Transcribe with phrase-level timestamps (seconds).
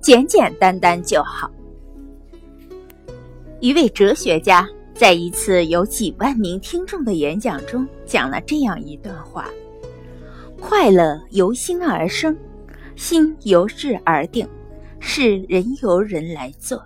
[0.00, 1.50] 简简单单就好。
[3.60, 9.48] 一位哲学家在一次有几万名听众的演讲中讲了这样一段话
[10.60, 12.36] ：“快乐由心而生，
[12.94, 14.46] 心由事而定，
[15.00, 16.82] 事人由人来做。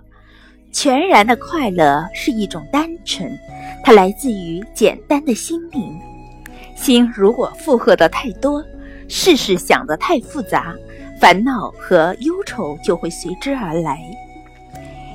[0.71, 3.31] 全然的快乐是一种单纯，
[3.83, 5.95] 它来自于简单的心灵。
[6.75, 8.63] 心如果负荷的太多，
[9.07, 10.75] 事事想得太复杂，
[11.23, 14.01] 烦恼和忧愁就会随之而来。”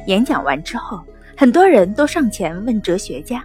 [0.09, 0.99] 演讲完之后。
[1.37, 3.45] 很多人都上前问哲学家：“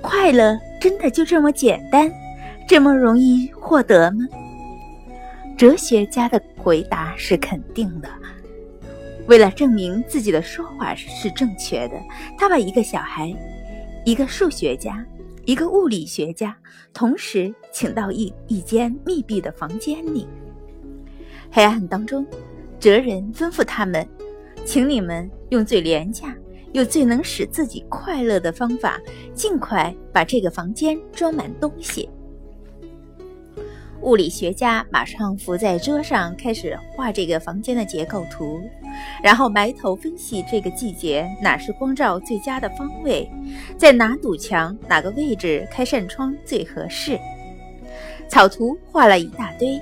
[0.00, 2.10] 快乐真的就这么简单，
[2.66, 4.24] 这么容易获得吗？”
[5.58, 8.08] 哲学家的回答是肯定的。
[9.26, 12.00] 为了证明自己的说法是正确的，
[12.38, 13.30] 他把一个小孩、
[14.06, 15.04] 一个数学家、
[15.44, 16.56] 一个物理学家
[16.94, 20.26] 同时请到一一间密闭的房间里。
[21.52, 22.26] 黑暗当中，
[22.80, 24.04] 哲人吩咐他们
[24.64, 26.34] ：“请你们用最廉价。”
[26.72, 28.98] 又最能使自己快乐的方法，
[29.34, 32.08] 尽快把这个房间装满东西。
[34.00, 38.58] 物理学家马上伏在桌上，开始画这个房间的结构图，
[39.22, 43.30] 然后埋头分析这个季节哪是光照最佳的方位，
[43.76, 47.18] 在哪堵墙、哪个位置开扇窗最合适。
[48.30, 49.78] 草图画了一大堆。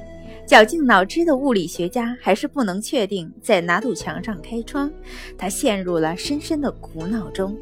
[0.51, 4.91] 绞尽脑汁的物理学家还是不能确定在哪堵墙上开窗，
[5.39, 7.57] 他陷入了深深的苦恼中。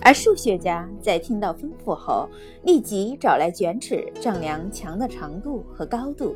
[0.00, 2.26] 而数学家在听到吩咐后，
[2.62, 6.34] 立即找来卷尺丈量墙的长度和高度，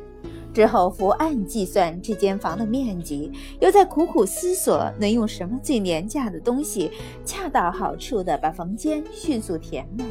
[0.53, 6.91] 之后伏案计算这间房的面积，又在苦苦思索能用什么最廉价的东西，
[7.25, 10.07] 恰到好处地把房间迅速填满。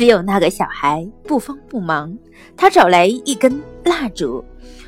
[0.00, 2.16] 只有那个小孩不慌不忙，
[2.56, 4.42] 他找来一根蜡烛，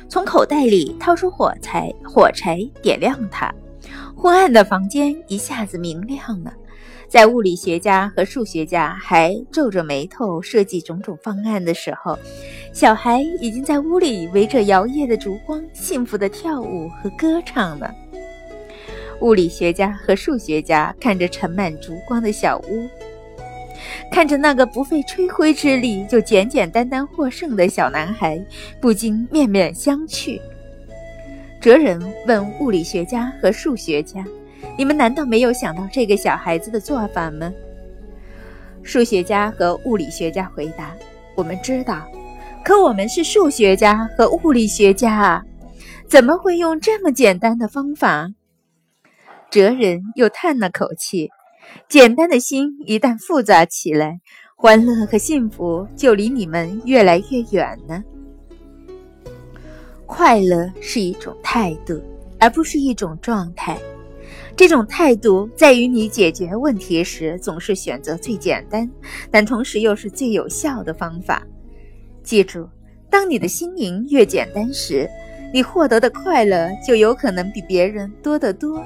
[0.09, 3.53] 从口袋里掏出火柴，火柴点亮它，
[4.17, 6.51] 昏暗的房间一下子明亮了。
[7.07, 12.17] 在物理学家和数学家还皱着眉头设计种种方案的时候，
[12.73, 17.93] 小孩已经在屋里围着摇曳的烛光，幸福地跳舞和歌唱了。
[19.21, 22.89] 物理学家和数学家看着盛满烛光的小屋。
[24.11, 28.39] 看着那个不费吹灰之力就简简单单获胜的小男孩，
[28.79, 30.39] 不禁面面相觑。
[31.59, 34.23] 哲人问物理学家和数学家
[34.77, 37.51] ：“你们难道没有想到这个小孩子的做法吗？”
[38.83, 40.93] 数学家和物理学家回答
[41.35, 42.05] ：“我们知道，
[42.63, 45.43] 可我们是数学家和物理学家啊，
[46.07, 48.29] 怎么会用这么简单的方法？”
[49.49, 51.29] 哲人又叹了口气。
[51.89, 54.19] 简单的心一旦复杂起来，
[54.55, 58.03] 欢乐和幸福就离你们越来越远呢。
[60.05, 62.01] 快乐是一种态度，
[62.39, 63.77] 而不是一种状态。
[64.55, 68.89] 这种态度在于你解决问题时总是选择最简单，
[69.31, 71.41] 但同时又是最有效的方法。
[72.21, 72.69] 记住，
[73.09, 75.09] 当你的心灵越简单时，
[75.51, 78.83] 你获得的快乐就有可能比别人多得多。